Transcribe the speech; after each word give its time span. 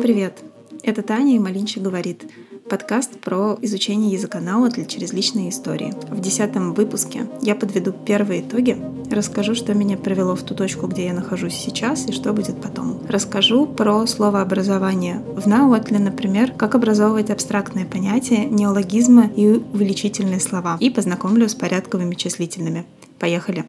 привет! 0.00 0.38
Это 0.82 1.02
Таня 1.02 1.36
и 1.36 1.38
Малинча 1.38 1.78
говорит. 1.78 2.24
Подкаст 2.70 3.20
про 3.20 3.58
изучение 3.60 4.12
языка 4.12 4.40
Науатл 4.40 4.84
через 4.84 5.12
личные 5.12 5.50
истории. 5.50 5.92
В 6.08 6.20
десятом 6.20 6.72
выпуске 6.72 7.26
я 7.42 7.54
подведу 7.54 7.92
первые 7.92 8.40
итоги, 8.40 8.80
расскажу, 9.10 9.54
что 9.54 9.74
меня 9.74 9.98
привело 9.98 10.36
в 10.36 10.42
ту 10.42 10.54
точку, 10.54 10.86
где 10.86 11.04
я 11.06 11.12
нахожусь 11.12 11.54
сейчас 11.54 12.08
и 12.08 12.12
что 12.12 12.32
будет 12.32 12.62
потом. 12.62 13.02
Расскажу 13.08 13.66
про 13.66 14.06
словообразование 14.06 15.22
в 15.36 15.46
Науатле, 15.46 15.98
например, 15.98 16.52
как 16.52 16.74
образовывать 16.74 17.28
абстрактные 17.28 17.84
понятия, 17.84 18.46
неологизмы 18.46 19.30
и 19.36 19.48
увеличительные 19.48 20.40
слова. 20.40 20.78
И 20.80 20.88
познакомлю 20.88 21.46
с 21.46 21.54
порядковыми 21.54 22.14
числительными. 22.14 22.86
Поехали! 23.18 23.66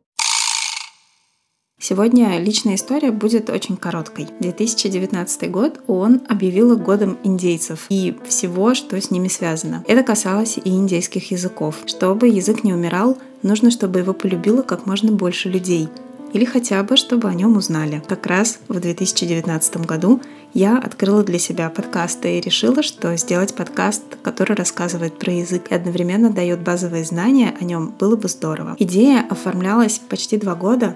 Сегодня 1.84 2.38
личная 2.38 2.76
история 2.76 3.12
будет 3.12 3.50
очень 3.50 3.76
короткой. 3.76 4.28
2019 4.40 5.50
год 5.50 5.82
ООН 5.88 6.22
объявила 6.30 6.76
годом 6.76 7.18
индейцев 7.24 7.88
и 7.90 8.16
всего, 8.24 8.76
что 8.76 9.02
с 9.02 9.10
ними 9.10 9.28
связано. 9.28 9.84
Это 9.88 10.04
касалось 10.04 10.60
и 10.64 10.70
индейских 10.70 11.32
языков. 11.32 11.78
Чтобы 11.88 12.28
язык 12.28 12.64
не 12.64 12.72
умирал, 12.72 13.18
нужно, 13.42 13.72
чтобы 13.72 13.98
его 13.98 14.14
полюбило 14.14 14.62
как 14.62 14.86
можно 14.86 15.12
больше 15.12 15.50
людей. 15.50 15.90
Или 16.34 16.46
хотя 16.46 16.84
бы, 16.84 16.98
чтобы 16.98 17.28
о 17.28 17.34
нем 17.34 17.58
узнали. 17.58 18.04
Как 18.08 18.28
раз 18.28 18.60
в 18.68 18.80
2019 18.80 19.78
году 19.88 20.22
я 20.54 20.78
открыла 20.78 21.24
для 21.24 21.40
себя 21.40 21.72
подкасты 21.72 22.38
и 22.38 22.42
решила, 22.42 22.84
что 22.84 23.18
сделать 23.18 23.56
подкаст, 23.56 24.04
который 24.22 24.56
рассказывает 24.56 25.18
про 25.18 25.34
язык 25.34 25.72
и 25.72 25.74
одновременно 25.74 26.30
дает 26.30 26.62
базовые 26.62 27.06
знания 27.06 27.56
о 27.60 27.64
нем, 27.64 27.92
было 28.00 28.16
бы 28.16 28.28
здорово. 28.28 28.76
Идея 28.78 29.26
оформлялась 29.30 30.00
почти 30.00 30.38
два 30.38 30.54
года, 30.54 30.96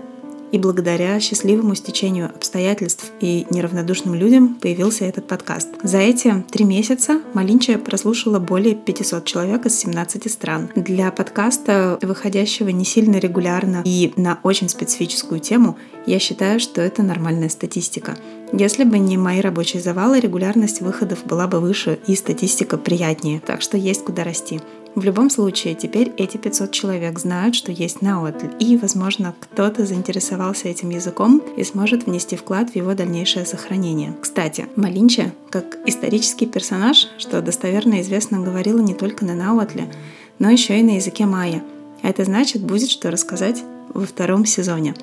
и 0.55 0.57
благодаря 0.57 1.19
счастливому 1.19 1.75
стечению 1.75 2.27
обстоятельств 2.33 3.11
и 3.19 3.45
неравнодушным 3.49 4.15
людям 4.15 4.55
появился 4.55 5.03
этот 5.03 5.27
подкаст. 5.27 5.67
За 5.83 5.97
эти 5.97 6.45
три 6.49 6.63
месяца 6.63 7.19
Малинча 7.33 7.77
прослушала 7.77 8.39
более 8.39 8.73
500 8.73 9.25
человек 9.25 9.65
из 9.65 9.77
17 9.77 10.31
стран. 10.31 10.69
Для 10.73 11.11
подкаста, 11.11 11.99
выходящего 12.01 12.69
не 12.69 12.85
сильно 12.85 13.17
регулярно 13.17 13.81
и 13.83 14.13
на 14.15 14.39
очень 14.43 14.69
специфическую 14.69 15.41
тему, 15.41 15.77
я 16.05 16.19
считаю, 16.19 16.61
что 16.61 16.81
это 16.81 17.03
нормальная 17.03 17.49
статистика. 17.49 18.15
Если 18.53 18.85
бы 18.85 18.97
не 18.97 19.17
мои 19.17 19.41
рабочие 19.41 19.81
завалы, 19.81 20.21
регулярность 20.21 20.79
выходов 20.79 21.25
была 21.25 21.47
бы 21.47 21.59
выше 21.59 21.99
и 22.07 22.15
статистика 22.15 22.77
приятнее. 22.77 23.41
Так 23.45 23.61
что 23.61 23.75
есть 23.75 24.05
куда 24.05 24.23
расти. 24.23 24.61
В 24.95 25.03
любом 25.03 25.29
случае, 25.29 25.75
теперь 25.75 26.13
эти 26.15 26.37
500 26.37 26.71
человек 26.71 27.19
знают, 27.19 27.53
что 27.53 27.69
есть 27.69 28.01
Наотль, 28.01 28.47
и, 28.61 28.77
возможно, 28.77 29.35
кто-то 29.41 29.85
заинтересовался 29.85 30.69
этим 30.69 30.89
языком 30.89 31.43
и 31.57 31.65
сможет 31.65 32.05
внести 32.05 32.37
вклад 32.37 32.69
в 32.69 32.77
его 32.77 32.93
дальнейшее 32.93 33.45
сохранение. 33.45 34.15
Кстати, 34.21 34.69
Малинча, 34.77 35.33
как 35.49 35.77
исторический 35.85 36.45
персонаж, 36.45 37.09
что 37.17 37.41
достоверно 37.41 37.99
известно, 37.99 38.39
говорила 38.39 38.79
не 38.79 38.93
только 38.93 39.25
на 39.25 39.35
Наотле, 39.35 39.91
но 40.39 40.49
еще 40.49 40.79
и 40.79 40.83
на 40.83 40.95
языке 40.95 41.25
майя. 41.25 41.61
А 42.01 42.07
это 42.07 42.23
значит, 42.23 42.61
будет 42.61 42.89
что 42.89 43.11
рассказать 43.11 43.65
во 43.93 44.05
втором 44.05 44.45
сезоне. 44.45 44.95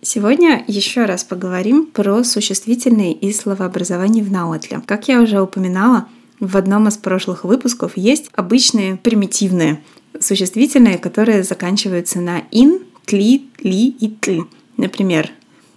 Сегодня 0.00 0.64
еще 0.66 1.04
раз 1.04 1.24
поговорим 1.24 1.84
про 1.86 2.24
существительные 2.24 3.12
и 3.12 3.30
словообразование 3.34 4.24
в 4.24 4.32
Науатле. 4.32 4.80
Как 4.86 5.08
я 5.08 5.20
уже 5.20 5.42
упоминала, 5.42 6.08
в 6.42 6.56
одном 6.56 6.88
из 6.88 6.96
прошлых 6.96 7.44
выпусков 7.44 7.96
есть 7.96 8.28
обычные 8.34 8.96
примитивные 8.96 9.80
существительные, 10.18 10.98
которые 10.98 11.44
заканчиваются 11.44 12.20
на 12.20 12.42
ин, 12.50 12.80
тли, 13.06 13.48
ли 13.60 13.88
и 13.88 14.08
тл. 14.08 14.42
Например, 14.76 15.30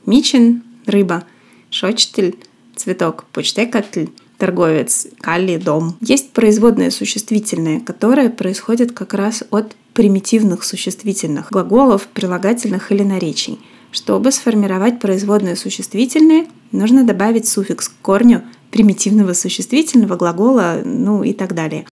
мичин– 0.08 0.64
рыба, 0.88 1.24
шочтель– 1.70 2.36
цветок, 2.76 3.26
почтекатль– 3.32 4.08
торговец, 4.40 5.06
калли– 5.22 5.58
дом. 5.64 5.98
Есть 6.02 6.32
производные 6.32 6.90
существительные, 6.90 7.80
которые 7.80 8.32
происходят 8.32 8.92
как 8.92 9.14
раз 9.14 9.44
от 9.52 9.76
примитивных 9.94 10.64
существительных, 10.64 11.52
глаголов, 11.52 12.08
прилагательных 12.08 12.92
или 12.92 13.04
наречий. 13.04 13.60
Чтобы 13.92 14.32
сформировать 14.32 15.00
производные 15.00 15.56
существительные, 15.56 16.48
нужно 16.72 17.04
добавить 17.04 17.48
суффикс 17.48 17.88
к 17.88 17.94
корню 18.02 18.42
примитивного 18.76 19.32
существительного 19.32 20.18
глагола, 20.18 20.82
ну 20.84 21.24
и 21.24 21.32
так 21.32 21.56
далее. 21.56 21.86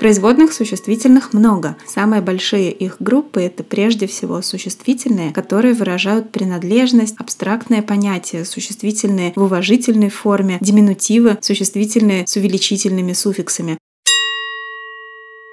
Производных 0.00 0.52
существительных 0.52 1.32
много. 1.32 1.76
Самые 1.86 2.20
большие 2.20 2.72
их 2.72 2.96
группы— 2.98 3.40
это 3.42 3.62
прежде 3.62 4.08
всего 4.08 4.42
существительные, 4.42 5.32
которые 5.32 5.74
выражают 5.74 6.32
принадлежность, 6.32 7.14
абстрактное 7.16 7.80
понятие, 7.80 8.44
существительные 8.44 9.32
в 9.36 9.44
уважительной 9.44 10.08
форме, 10.08 10.58
диминутивы, 10.60 11.38
существительные 11.40 12.26
с 12.26 12.34
увеличительными 12.34 13.12
суффиксами. 13.12 13.78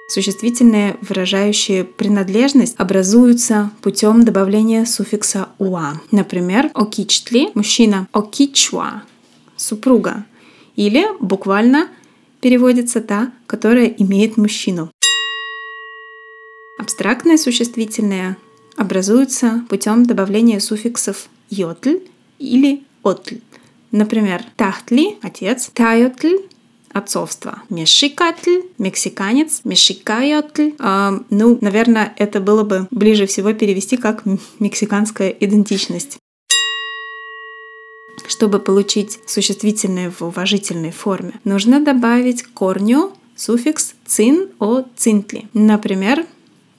Существительные, 0.08 0.96
выражающие 1.02 1.84
принадлежность, 1.84 2.74
образуются 2.78 3.70
путем 3.80 4.24
добавления 4.24 4.86
суффикса 4.86 5.50
«уа». 5.58 6.00
Например, 6.10 6.68
«окичтли»— 6.74 7.50
мужчина, 7.54 8.08
«окичуа» 8.10 9.02
супруга. 9.58 10.24
Или 10.76 11.04
буквально 11.20 11.88
переводится 12.40 13.00
та, 13.00 13.32
которая 13.46 13.86
имеет 13.86 14.36
мужчину. 14.36 14.90
Абстрактные 16.78 17.36
существительные 17.36 18.36
образуются 18.76 19.64
путем 19.68 20.06
добавления 20.06 20.60
суффиксов 20.60 21.28
йотль 21.50 21.98
или 22.38 22.84
отль. 23.02 23.38
Например, 23.90 24.44
тахтли– 24.56 25.16
отец, 25.22 25.70
тайотль– 25.74 26.36
отцовство, 26.92 27.62
мешикатль– 27.70 28.62
мексиканец, 28.78 29.62
мешикайотль. 29.64 30.72
Э, 30.78 31.18
ну, 31.30 31.58
наверное, 31.60 32.14
это 32.16 32.40
было 32.40 32.62
бы 32.62 32.86
ближе 32.90 33.26
всего 33.26 33.52
перевести 33.52 33.96
как 33.96 34.22
мексиканская 34.60 35.30
идентичность. 35.30 36.18
Чтобы 38.38 38.60
получить 38.60 39.18
существительное 39.26 40.12
в 40.12 40.22
уважительной 40.22 40.92
форме, 40.92 41.32
нужно 41.42 41.84
добавить 41.84 42.44
к 42.44 42.52
корню 42.52 43.12
суффикс 43.34 43.94
цин 44.06 44.50
о 44.60 44.84
цинтли. 44.94 45.48
Например, 45.54 46.24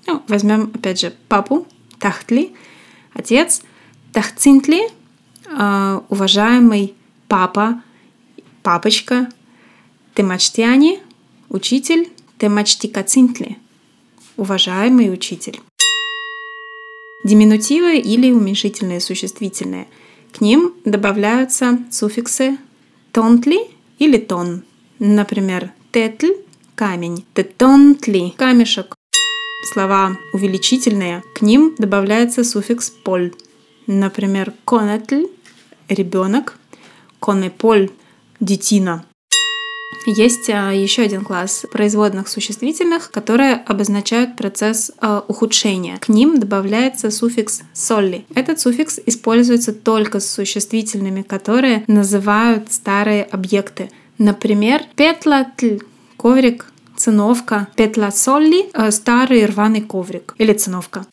ну, 0.08 0.24
возьмем 0.30 0.72
опять 0.74 1.02
же 1.02 1.14
папу, 1.28 1.68
тахтли, 2.00 2.54
отец, 3.14 3.62
тахцинтли, 4.14 4.90
э, 5.48 6.02
уважаемый 6.08 6.94
папа, 7.28 7.84
папочка, 8.64 9.28
темачтяни, 10.16 11.02
учитель, 11.50 12.08
темачтикацинтли, 12.38 13.58
уважаемый 14.38 15.12
учитель. 15.12 15.60
Диминутивы 17.26 17.98
или 17.98 18.32
уменьшительные 18.32 19.02
существительные– 19.02 19.88
к 20.32 20.42
ним 20.42 20.74
добавляются 20.86 21.80
суффиксы 21.92 22.58
тонтли 23.12 23.60
или 23.98 24.18
тон. 24.18 24.64
Например, 25.00 25.72
тетль– 25.92 26.34
камень, 26.76 27.26
тетонтли– 27.34 28.34
камешек. 28.38 28.96
Слова 29.74 30.18
увеличительные, 30.34 31.24
к 31.36 31.42
ним 31.42 31.76
добавляется 31.78 32.44
суффикс 32.44 32.90
поль. 32.90 33.34
Например, 33.88 34.54
конетль– 34.66 35.26
ребенок, 35.90 36.58
конеполь– 37.20 37.90
детина. 38.40 39.06
Есть 40.12 40.50
а, 40.50 40.72
еще 40.72 41.04
один 41.04 41.24
класс 41.24 41.68
производных 41.72 42.30
существительных, 42.30 43.12
которые 43.12 43.54
обозначают 43.54 44.36
процесс 44.36 44.92
а, 44.98 45.24
ухудшения. 45.28 46.00
К 46.00 46.10
ним 46.10 46.40
добавляется 46.40 47.12
суффикс 47.12 47.62
«солли». 47.74 48.26
Этот 48.34 48.60
суффикс 48.60 49.00
используется 49.06 49.72
только 49.72 50.20
с 50.20 50.32
существительными, 50.32 51.22
которые 51.22 51.84
называют 51.86 52.72
старые 52.72 53.24
объекты. 53.24 53.92
Например, 54.18 54.82
петлатль— 54.96 55.78
коврик, 56.18 56.66
циновка, 56.98 57.68
петла 57.76 58.10
солли— 58.10 58.72
старый 58.90 59.46
рваный 59.46 59.82
коврик 59.82 60.34
или 60.40 60.54
циновка. 60.54 61.06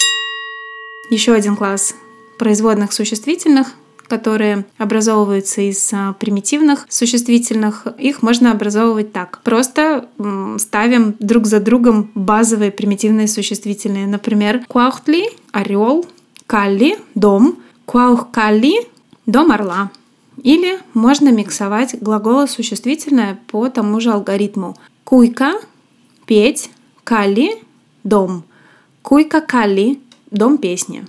Еще 1.10 1.34
один 1.34 1.54
класс 1.54 1.94
производных 2.38 2.94
существительных 2.94 3.75
которые 4.08 4.64
образовываются 4.79 5.61
из 5.61 5.91
а, 5.93 6.12
примитивных 6.14 6.87
существительных, 6.88 7.87
их 7.99 8.23
можно 8.23 8.53
образовывать 8.53 9.12
так. 9.12 9.41
Просто 9.43 10.08
ставим 10.58 11.14
друг 11.19 11.47
за 11.47 11.61
другом 11.61 12.11
базовые 12.14 12.70
примитивные 12.70 13.29
существительные. 13.29 14.06
Например, 14.06 14.64
куахтли— 14.69 15.31
орел, 15.53 16.06
калли— 16.47 16.99
дом, 17.14 17.58
куахкалли— 17.85 18.87
дом 19.26 19.53
орла. 19.53 19.91
Или 20.43 20.79
можно 20.94 21.31
миксовать 21.31 21.97
глаголы 22.00 22.47
существительное 22.47 23.38
по 23.49 23.69
тому 23.69 24.00
же 24.00 24.12
алгоритму. 24.12 24.76
Куйка— 25.05 25.55
петь, 26.26 26.70
калли— 27.05 27.62
дом, 28.05 28.44
куйка 29.02 29.41
калли— 29.41 30.00
дом 30.31 30.59
песни. 30.59 31.06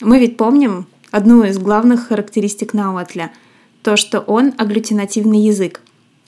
Мы 0.00 0.18
ведь 0.18 0.36
помним, 0.36 0.86
одну 1.12 1.44
из 1.44 1.58
главных 1.58 2.08
характеристик 2.08 2.74
Науатля. 2.74 3.30
то, 3.82 3.96
что 3.96 4.20
он 4.20 4.54
агглютинативный 4.58 5.40
язык. 5.40 5.80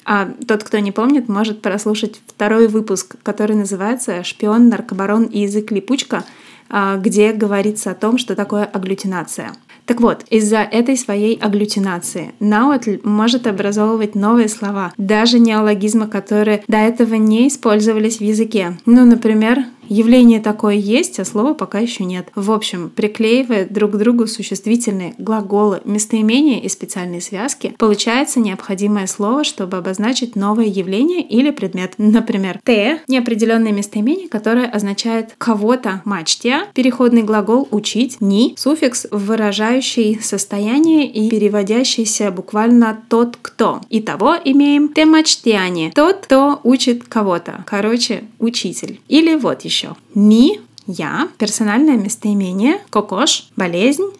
А 0.04 0.28
тот, 0.46 0.64
кто 0.64 0.78
не 0.80 0.90
помнит, 0.90 1.28
может 1.28 1.62
прослушать 1.62 2.20
второй 2.26 2.66
выпуск, 2.66 3.14
который 3.22 3.54
называется 3.54 4.24
«Шпион, 4.24 4.68
наркобарон 4.68 5.24
и 5.24 5.42
язык 5.42 5.70
липучка», 5.70 6.24
а, 6.68 6.96
где 6.96 7.32
говорится 7.32 7.92
о 7.92 7.94
том, 7.94 8.18
что 8.18 8.34
такое 8.34 8.64
агглютинация. 8.64 9.52
Так 9.86 10.00
вот, 10.00 10.24
из-за 10.30 10.58
этой 10.58 10.96
своей 10.96 11.36
агглютинации 11.36 12.32
наутль 12.40 13.00
может 13.04 13.46
образовывать 13.46 14.14
новые 14.14 14.48
слова, 14.48 14.92
даже 14.96 15.38
неологизмы, 15.38 16.08
которые 16.08 16.64
до 16.66 16.78
этого 16.78 17.14
не 17.14 17.48
использовались 17.48 18.16
в 18.18 18.22
языке. 18.22 18.78
Ну, 18.86 19.04
например, 19.04 19.66
Явление 19.88 20.40
такое 20.40 20.74
есть, 20.74 21.18
а 21.20 21.24
слова 21.24 21.54
пока 21.54 21.78
еще 21.78 22.04
нет. 22.04 22.28
В 22.34 22.50
общем, 22.50 22.90
приклеивая 22.94 23.66
друг 23.68 23.92
к 23.92 23.96
другу 23.96 24.26
существительные, 24.26 25.14
глаголы, 25.18 25.80
местоимения 25.84 26.60
и 26.60 26.68
специальные 26.68 27.20
связки, 27.20 27.74
получается 27.78 28.40
необходимое 28.40 29.06
слово, 29.06 29.44
чтобы 29.44 29.76
обозначить 29.76 30.36
новое 30.36 30.66
явление 30.66 31.22
или 31.22 31.50
предмет. 31.50 31.94
Например, 31.98 32.60
«те»— 32.64 33.00
неопределенное 33.08 33.72
местоимение, 33.72 34.28
которое 34.28 34.66
означает 34.66 35.34
кого-то 35.38 36.02
мачтия, 36.04 36.66
переходный 36.74 37.22
глагол 37.22 37.68
«учить», 37.70 38.18
«ни»— 38.20 38.54
суффикс, 38.56 39.06
выражающий 39.10 40.18
состояние 40.20 41.06
и 41.06 41.28
переводящийся 41.28 42.30
буквально 42.30 43.02
«тот, 43.08 43.38
кто». 43.40 43.80
Итого 43.90 44.36
имеем 44.44 44.88
«те 44.88 45.04
мачтиане»— 45.04 45.92
тот, 45.94 46.20
кто 46.24 46.60
учит 46.64 47.04
кого-то. 47.04 47.64
Короче, 47.66 48.24
учитель. 48.38 49.00
Или 49.08 49.34
вот 49.34 49.62
еще 49.62 49.73
еще. 49.74 49.96
Ми– 50.14 50.60
я, 50.86 51.28
персональное 51.38 51.96
местоимение, 51.96 52.80
кокош– 52.90 53.48
болезнь, 53.56 54.10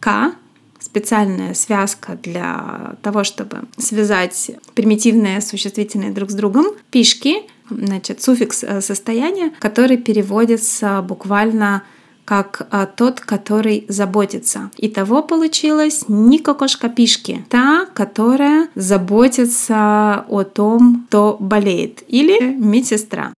к– 0.00 0.32
специальная 0.78 1.54
связка 1.54 2.18
для 2.22 2.96
того, 3.02 3.24
чтобы 3.24 3.62
связать 3.78 4.50
примитивные 4.74 5.40
существительные 5.40 6.10
друг 6.10 6.30
с 6.30 6.34
другом, 6.34 6.66
пишки, 6.90 7.36
значит, 7.70 8.22
суффикс 8.22 8.62
э, 8.62 8.80
состояния, 8.82 9.50
который 9.60 9.96
переводится 9.96 11.02
буквально 11.02 11.82
как 12.24 12.66
а, 12.70 12.86
тот, 12.86 13.20
который 13.20 13.84
заботится. 13.88 14.70
И 14.78 14.88
того 14.88 15.22
получилось 15.22 16.04
не 16.08 16.38
кокошка 16.38 16.88
пишки, 16.88 17.44
та, 17.50 17.86
которая 17.94 18.68
заботится 18.74 20.24
о 20.28 20.44
том, 20.44 21.04
кто 21.08 21.36
болеет, 21.38 22.02
или 22.08 22.54
медсестра. 22.54 23.32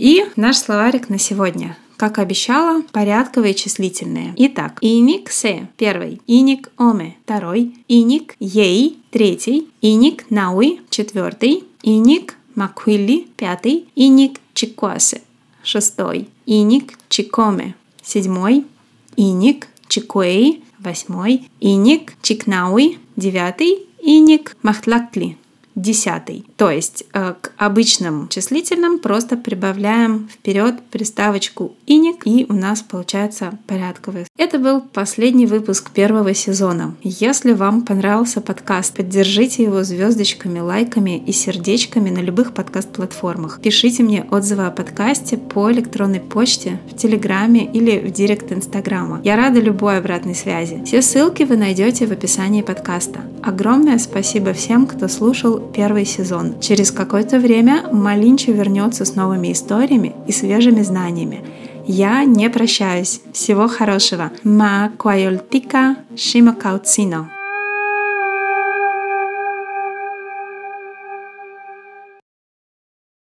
И 0.00 0.24
наш 0.36 0.56
словарик 0.56 1.10
на 1.10 1.18
сегодня. 1.18 1.76
Как 1.98 2.18
обещала, 2.18 2.80
порядковые 2.90 3.52
числительные. 3.52 4.32
Итак, 4.34 4.78
иник 4.80 5.30
се– 5.30 5.68
первый, 5.76 6.22
иник 6.26 6.70
оме– 6.78 7.18
второй, 7.24 7.74
иник 7.86 8.34
ей– 8.40 8.98
третий, 9.10 9.68
иник 9.82 10.30
науи– 10.30 10.80
четвертый, 10.88 11.64
иник 11.82 12.38
маквилли– 12.54 13.28
пятый, 13.36 13.88
иник 13.94 14.40
чикуасе– 14.54 15.20
шестой, 15.62 16.28
иник 16.46 16.98
чикоме– 17.10 17.74
седьмой, 18.02 18.64
иник 19.16 19.68
чикуэй– 19.88 20.64
восьмой, 20.78 21.46
иник 21.60 22.14
чикнауи– 22.22 22.96
девятый, 23.16 23.86
иник 24.00 24.56
махтлакли 24.62 25.36
десятый. 25.74 26.44
То 26.56 26.70
есть 26.70 27.04
э, 27.12 27.34
к 27.40 27.52
обычным 27.56 28.28
числительным 28.28 28.98
просто 28.98 29.36
прибавляем 29.36 30.28
вперед 30.28 30.76
приставочку 30.90 31.74
иник, 31.86 32.26
и 32.26 32.46
у 32.48 32.54
нас 32.54 32.82
получается 32.82 33.58
порядковый. 33.66 34.26
Это 34.36 34.58
был 34.58 34.80
последний 34.80 35.46
выпуск 35.46 35.90
первого 35.90 36.34
сезона. 36.34 36.94
Если 37.02 37.52
вам 37.52 37.82
понравился 37.82 38.40
подкаст, 38.40 38.96
поддержите 38.96 39.62
его 39.62 39.84
звездочками, 39.84 40.60
лайками 40.60 41.22
и 41.24 41.32
сердечками 41.32 42.10
на 42.10 42.18
любых 42.18 42.52
подкаст-платформах. 42.52 43.60
Пишите 43.62 44.02
мне 44.02 44.26
отзывы 44.30 44.66
о 44.66 44.70
подкасте 44.70 45.36
по 45.36 45.70
электронной 45.70 46.20
почте, 46.20 46.80
в 46.90 46.96
Телеграме 46.96 47.64
или 47.64 47.98
в 47.98 48.10
директ 48.10 48.52
Инстаграма. 48.52 49.20
Я 49.24 49.36
рада 49.36 49.60
любой 49.60 49.98
обратной 49.98 50.34
связи. 50.34 50.82
Все 50.84 51.02
ссылки 51.02 51.44
вы 51.44 51.56
найдете 51.56 52.06
в 52.06 52.12
описании 52.12 52.62
подкаста. 52.62 53.20
Огромное 53.42 53.98
спасибо 53.98 54.52
всем, 54.52 54.86
кто 54.86 55.08
слушал 55.08 55.59
первый 55.74 56.04
сезон. 56.04 56.60
Через 56.60 56.90
какое-то 56.90 57.38
время 57.38 57.84
Малинчо 57.92 58.52
вернется 58.52 59.04
с 59.04 59.14
новыми 59.14 59.52
историями 59.52 60.14
и 60.26 60.32
свежими 60.32 60.82
знаниями. 60.82 61.44
Я 61.86 62.24
не 62.24 62.48
прощаюсь. 62.50 63.20
Всего 63.32 63.68
хорошего. 63.68 64.30
Ма 64.44 64.92
куайолтика 64.98 65.96
шима 66.16 66.54
кауцино. 66.54 67.30